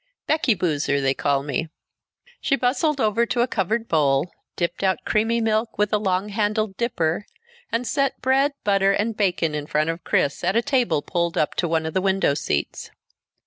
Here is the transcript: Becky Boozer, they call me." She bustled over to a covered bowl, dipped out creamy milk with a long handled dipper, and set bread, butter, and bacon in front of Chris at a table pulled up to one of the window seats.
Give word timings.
Becky 0.25 0.55
Boozer, 0.55 0.99
they 0.99 1.13
call 1.13 1.43
me." 1.43 1.69
She 2.39 2.55
bustled 2.55 2.99
over 2.99 3.27
to 3.27 3.41
a 3.43 3.47
covered 3.47 3.87
bowl, 3.87 4.33
dipped 4.55 4.81
out 4.83 5.05
creamy 5.05 5.41
milk 5.41 5.77
with 5.77 5.93
a 5.93 5.99
long 5.99 6.29
handled 6.29 6.75
dipper, 6.75 7.27
and 7.71 7.85
set 7.85 8.19
bread, 8.19 8.53
butter, 8.63 8.93
and 8.93 9.15
bacon 9.15 9.53
in 9.53 9.67
front 9.67 9.91
of 9.91 10.03
Chris 10.03 10.43
at 10.43 10.55
a 10.55 10.63
table 10.63 11.03
pulled 11.03 11.37
up 11.37 11.53
to 11.53 11.67
one 11.67 11.85
of 11.85 11.93
the 11.93 12.01
window 12.01 12.33
seats. 12.33 12.89